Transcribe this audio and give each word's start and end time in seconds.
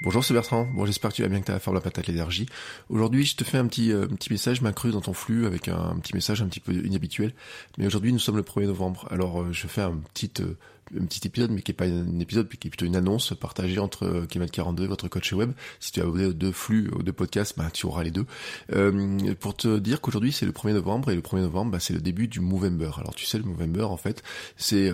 Bonjour, 0.00 0.24
c'est 0.24 0.32
Bertrand. 0.32 0.64
Bon, 0.74 0.86
j'espère 0.86 1.10
que 1.10 1.16
tu 1.16 1.22
vas 1.22 1.28
bien, 1.28 1.40
que 1.40 1.46
tu 1.46 1.50
as 1.50 1.54
la 1.54 1.60
forme, 1.60 1.74
la 1.74 1.80
patate, 1.80 2.06
l'énergie. 2.06 2.46
Aujourd'hui, 2.88 3.24
je 3.24 3.34
te 3.34 3.42
fais 3.42 3.58
un 3.58 3.66
petit, 3.66 3.90
euh, 3.90 4.06
petit 4.06 4.32
message 4.32 4.60
dans 4.62 5.00
ton 5.00 5.12
flux 5.12 5.44
avec 5.44 5.66
un, 5.66 5.98
petit 6.00 6.14
message 6.14 6.40
un 6.40 6.46
petit 6.46 6.60
peu 6.60 6.72
inhabituel. 6.72 7.34
Mais 7.78 7.86
aujourd'hui, 7.86 8.12
nous 8.12 8.20
sommes 8.20 8.36
le 8.36 8.44
1er 8.44 8.66
novembre. 8.66 9.08
Alors, 9.10 9.42
euh, 9.42 9.52
je 9.52 9.66
fais 9.66 9.82
un 9.82 9.96
petit... 10.14 10.30
Euh, 10.40 10.56
un 10.98 11.04
petit 11.04 11.26
épisode, 11.26 11.50
mais 11.50 11.60
qui 11.60 11.72
est 11.72 11.74
pas 11.74 11.84
un 11.84 12.18
épisode, 12.18 12.48
qui 12.48 12.68
est 12.68 12.70
plutôt 12.70 12.86
une 12.86 12.96
annonce 12.96 13.34
partagée 13.38 13.78
entre 13.78 14.04
euh, 14.04 14.24
Kemal42 14.24 14.86
votre 14.86 15.06
coach 15.08 15.34
web. 15.34 15.52
Si 15.80 15.92
tu 15.92 16.00
as 16.00 16.04
abonné 16.04 16.24
aux 16.24 16.32
deux 16.32 16.50
flux, 16.50 16.88
aux 16.92 17.02
deux 17.02 17.12
podcasts, 17.12 17.58
bah, 17.58 17.68
tu 17.70 17.84
auras 17.84 18.04
les 18.04 18.10
deux. 18.10 18.24
Pour 19.34 19.54
te 19.54 19.78
dire 19.78 20.00
qu'aujourd'hui 20.00 20.32
c'est 20.32 20.46
le 20.46 20.52
1er 20.52 20.72
novembre 20.72 21.10
et 21.10 21.14
le 21.14 21.20
1er 21.20 21.42
novembre, 21.42 21.72
bah, 21.72 21.78
c'est 21.78 21.92
le 21.92 22.00
début 22.00 22.26
du 22.26 22.40
Movember. 22.40 22.92
Alors 22.96 23.14
tu 23.14 23.26
sais, 23.26 23.36
le 23.36 23.44
Movember, 23.44 23.82
en 23.82 23.98
fait, 23.98 24.22
c'est 24.56 24.90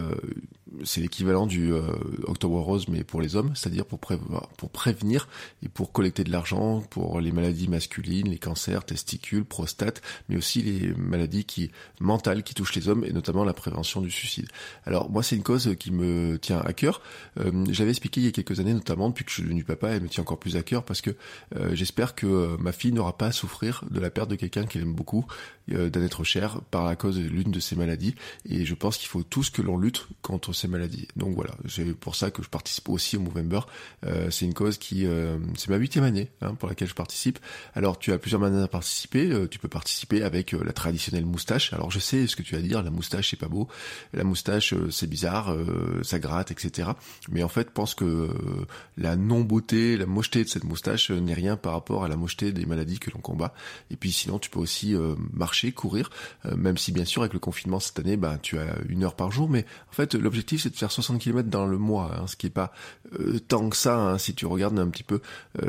c'est 0.83 1.01
l'équivalent 1.01 1.47
du 1.47 1.73
euh, 1.73 1.83
Octobre 2.25 2.61
Rose, 2.61 2.87
mais 2.89 3.05
pour 3.05 3.21
les 3.21 3.37
hommes, 3.37 3.53
c'est-à-dire 3.55 3.87
pour, 3.87 3.99
pour 3.99 4.71
prévenir 4.71 5.29
et 5.63 5.69
pour 5.69 5.93
collecter 5.93 6.25
de 6.25 6.31
l'argent 6.31 6.81
pour 6.91 7.21
les 7.21 7.33
maladies 7.33 7.69
masculines, 7.69 8.29
les 8.29 8.39
cancers, 8.39 8.85
testicules, 8.85 9.45
prostate, 9.45 10.03
mais 10.29 10.37
aussi 10.37 10.63
les 10.63 10.95
maladies 10.95 11.45
qui 11.45 11.71
mentales 12.01 12.43
qui 12.43 12.55
touchent 12.55 12.75
les 12.75 12.89
hommes 12.89 13.05
et 13.05 13.13
notamment 13.13 13.45
la 13.45 13.53
prévention 13.53 14.01
du 14.01 14.11
suicide. 14.11 14.49
Alors 14.85 15.11
moi, 15.11 15.23
c'est 15.23 15.37
une 15.37 15.43
cause 15.43 15.75
qui 15.79 15.91
me 15.91 16.39
tient 16.39 16.61
à 16.61 16.73
cœur. 16.73 17.01
Euh, 17.39 17.65
J'avais 17.71 17.91
expliqué 17.91 18.21
il 18.21 18.25
y 18.25 18.29
a 18.29 18.33
quelques 18.33 18.61
années, 18.61 18.75
notamment 18.75 19.09
depuis 19.09 19.25
que 19.25 19.31
je 19.31 19.35
suis 19.35 19.43
devenu 19.43 19.65
papa, 19.65 19.91
elle 19.91 20.03
me 20.03 20.09
tient 20.09 20.23
encore 20.23 20.39
plus 20.39 20.57
à 20.57 20.63
cœur 20.63 20.85
parce 20.85 21.01
que 21.01 21.11
euh, 21.57 21.75
j'espère 21.75 22.15
que 22.15 22.27
euh, 22.27 22.57
ma 22.59 22.73
fille 22.73 22.93
n'aura 22.93 23.17
pas 23.17 23.27
à 23.27 23.33
souffrir 23.33 23.85
de 23.91 24.01
la 24.01 24.11
perte 24.11 24.31
de 24.31 24.37
quelqu'un 24.37 24.65
qu'elle 24.67 24.83
aime 24.83 24.95
beaucoup, 24.95 25.27
euh, 25.73 25.91
d'un 25.91 26.03
être 26.03 26.25
cher, 26.25 26.61
par 26.71 26.85
la 26.85 26.97
cause 26.97 27.17
de 27.17 27.23
l'une 27.23 27.51
de 27.51 27.61
ces 27.61 27.77
maladies. 27.77 28.15
Et 28.49 28.65
je 28.65 28.75
pense 28.75 28.97
qu'il 28.97 29.09
faut 29.09 29.23
tous 29.23 29.51
que 29.51 29.63
l'on 29.63 29.79
lutte 29.79 30.07
contre 30.23 30.53
ces 30.53 30.64
maladies. 30.69 31.09
Donc 31.17 31.35
voilà, 31.35 31.55
c'est 31.69 31.95
pour 31.95 32.17
ça 32.17 32.31
que 32.31 32.43
je 32.43 32.49
participe 32.49 32.89
aussi 32.89 33.17
au 33.17 33.21
Movember. 33.21 33.61
Euh, 34.07 34.31
c'est 34.31 34.45
une 34.45 34.55
cause 34.55 34.79
qui, 34.79 35.07
c'est 35.57 35.69
ma 35.69 35.77
huitième 35.77 36.05
année 36.05 36.31
hein, 36.41 36.55
pour 36.55 36.69
laquelle 36.69 36.89
je 36.89 36.95
participe. 36.95 37.39
Alors 37.75 37.99
tu 37.99 38.13
as 38.13 38.19
plusieurs 38.19 38.41
manières 38.41 38.63
de 38.63 38.67
participer. 38.67 39.49
tu 39.51 39.59
peux 39.59 39.69
participer 39.69 40.23
avec 40.23 40.53
la 40.53 40.73
traditionnelle 40.73 41.27
moustache. 41.27 41.73
Alors 41.73 41.91
je 41.91 41.99
sais 41.99 42.27
ce 42.27 42.37
que 42.37 42.43
tu 42.43 42.55
vas 42.55 42.63
dire, 42.63 42.83
la 42.83 42.91
moustache 42.91 43.31
c'est 43.31 43.39
pas 43.39 43.49
beau, 43.49 43.69
la 44.13 44.25
moustache 44.25 44.75
c'est 44.91 45.07
bizarre, 45.07 45.53
euh, 45.53 46.03
ça 46.03 46.19
gratte, 46.19 46.51
etc. 46.51 46.91
Mais 47.31 47.43
en 47.43 47.49
fait, 47.49 47.71
pense 47.71 47.95
que 47.95 48.05
euh, 48.05 48.29
la 48.97 49.17
non-beauté, 49.17 49.97
la 49.97 50.07
mocheté 50.07 50.45
de 50.45 50.49
cette 50.49 50.65
moustache 50.65 51.11
euh, 51.11 51.21
n'est 51.21 51.35
rien 51.35 51.57
par 51.57 51.73
rapport 51.73 52.05
à 52.05 52.09
la 52.09 52.17
mocheté 52.17 52.53
des 52.53 52.67
maladies 52.67 52.99
que 52.99 53.11
l'on 53.11 53.21
combat. 53.21 53.55
Et 53.91 53.97
puis 53.97 54.13
sinon, 54.13 54.39
tu 54.39 54.51
peux 54.51 54.61
aussi 54.61 54.95
marcher, 55.33 55.73
courir, 55.73 56.11
même 56.57 56.77
si 56.77 56.93
bien 56.93 57.05
sûr 57.05 57.23
avec 57.23 57.33
le 57.33 57.39
confinement 57.39 57.81
cette 57.81 57.99
année, 57.99 58.17
bah, 58.17 58.39
tu 58.41 58.59
as 58.59 58.77
une 58.89 59.05
heure 59.05 59.17
par 59.17 59.31
jour. 59.31 59.49
Mais 59.49 59.65
en 59.91 59.93
fait, 59.93 60.15
l'objectif 60.15 60.54
c'est 60.59 60.71
de 60.71 60.77
faire 60.77 60.91
60 60.91 61.21
km 61.21 61.49
dans 61.49 61.67
le 61.67 61.79
mois, 61.79 62.17
hein, 62.17 62.27
ce 62.27 62.37
qui 62.37 62.47
est 62.47 62.51
pas 62.51 62.73
tant 63.49 63.69
que 63.69 63.77
ça. 63.77 63.97
Hein, 63.97 64.19
si 64.19 64.35
tu 64.35 64.47
regardes 64.47 64.79
un 64.79 64.89
petit 64.89 65.03
peu, 65.03 65.21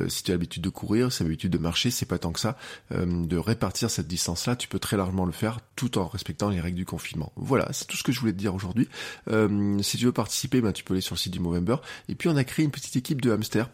si 0.07 0.23
tu 0.23 0.31
as 0.31 0.33
l'habitude 0.33 0.63
de 0.63 0.69
courir, 0.69 1.11
si 1.11 1.17
tu 1.17 1.23
as 1.23 1.25
l'habitude 1.25 1.51
de 1.51 1.57
marcher, 1.57 1.91
c'est 1.91 2.05
pas 2.05 2.17
tant 2.17 2.31
que 2.31 2.39
ça. 2.39 2.57
de 2.91 3.37
répartir 3.37 3.89
cette 3.89 4.07
distance-là, 4.07 4.55
tu 4.55 4.67
peux 4.67 4.79
très 4.79 4.97
largement 4.97 5.25
le 5.25 5.31
faire 5.31 5.59
tout 5.75 5.97
en 5.97 6.07
respectant 6.07 6.49
les 6.49 6.59
règles 6.59 6.77
du 6.77 6.85
confinement. 6.85 7.31
Voilà, 7.35 7.67
c'est 7.71 7.85
tout 7.85 7.97
ce 7.97 8.03
que 8.03 8.11
je 8.11 8.19
voulais 8.19 8.33
te 8.33 8.37
dire 8.37 8.55
aujourd'hui. 8.55 8.87
si 9.81 9.97
tu 9.97 10.05
veux 10.05 10.11
participer, 10.11 10.61
ben, 10.61 10.71
tu 10.71 10.83
peux 10.83 10.93
aller 10.93 11.01
sur 11.01 11.15
le 11.15 11.19
site 11.19 11.33
du 11.33 11.39
Movember. 11.39 11.77
Et 12.09 12.15
puis 12.15 12.29
on 12.29 12.35
a 12.35 12.43
créé 12.43 12.65
une 12.65 12.71
petite 12.71 12.95
équipe 12.95 13.21
de 13.21 13.31
hamsters 13.31 13.69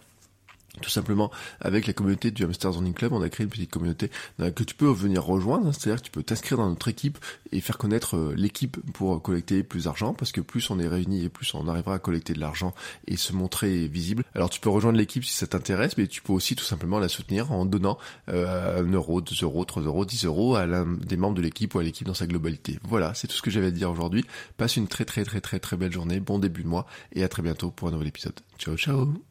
tout 0.80 0.90
simplement 0.90 1.32
avec 1.60 1.88
la 1.88 1.94
communauté 1.94 2.32
du 2.32 2.46
Hamster 2.46 2.72
Zoning 2.72 2.94
Club, 2.94 3.12
on 3.14 3.22
a 3.22 3.30
créé 3.30 3.44
une 3.44 3.50
petite 3.50 3.72
communauté 3.72 4.10
euh, 4.40 4.52
que 4.52 4.64
tu 4.64 4.76
peux 4.76 4.90
venir 4.90 5.24
rejoindre, 5.24 5.68
hein. 5.68 5.72
c'est-à-dire 5.74 6.02
que 6.02 6.06
tu 6.06 6.12
peux 6.12 6.24
t'inscrire 6.24 6.58
dans 6.58 6.70
notre 6.70 6.88
équipe 6.88 7.18
et 7.52 7.60
faire 7.60 7.78
connaître 7.78 8.16
euh, 8.16 8.34
l'équipe 8.38 8.78
pour 8.94 9.22
collecter 9.22 9.64
plus 9.64 9.86
d'argent, 9.86 10.14
parce 10.14 10.32
que 10.32 10.40
plus 10.40 10.70
on 10.70 10.80
est 10.80 10.88
réunis 10.88 11.26
et 11.26 11.30
plus 11.30 11.54
on 11.54 11.68
arrivera 11.68 11.96
à 11.96 12.00
collecter 12.00 12.34
de 12.34 12.40
l'argent 12.40 12.74
et 13.08 13.18
se 13.18 13.34
montrer 13.34 13.88
visible. 13.88 14.24
Alors 14.34 14.50
tu 14.50 14.60
peux 14.62 14.70
rejoindre 14.70 14.98
l'équipe 14.98 15.26
si 15.26 15.34
ça 15.34 15.48
t'intéresse, 15.48 15.98
mais 15.98 16.08
tu 16.08 16.22
peux 16.22 16.34
aussi 16.34 16.56
tout 16.56 16.64
simplement 16.64 17.00
la 17.00 17.10
soutenir 17.10 17.52
en 17.52 17.66
donnant 17.66 17.98
euh, 18.30 18.84
1 18.84 18.92
euro, 18.94 19.22
2 19.22 19.36
euros, 19.44 19.66
3 19.66 19.84
euros, 19.84 20.06
10 20.06 20.26
euros 20.26 20.56
à 20.56 20.66
l'un 20.66 20.86
des 20.86 21.18
membres 21.18 21.36
de 21.36 21.42
l'équipe 21.42 21.76
ou 21.76 21.80
à 21.80 21.84
l'équipe 21.84 22.08
dans 22.08 22.14
sa 22.14 22.28
globalité. 22.28 22.80
Voilà, 22.84 23.14
c'est 23.14 23.28
tout 23.28 23.36
ce 23.36 23.42
que 23.42 23.52
j'avais 23.52 23.68
à 23.68 23.72
dire 23.72 23.92
aujourd'hui. 23.92 24.26
Passe 24.58 24.78
une 24.78 24.88
très 24.88 25.06
très 25.06 25.26
très 25.26 25.42
très 25.42 25.60
très 25.60 25.76
belle 25.76 25.92
journée, 25.92 26.20
bon 26.20 26.40
début 26.40 26.64
de 26.64 26.68
mois 26.68 26.86
et 27.14 27.24
à 27.24 27.28
très 27.28 27.42
bientôt 27.42 27.72
pour 27.72 27.90
un 27.90 27.92
nouvel 27.92 28.08
épisode. 28.08 28.40
Ciao 28.58 28.78
ciao 28.78 29.31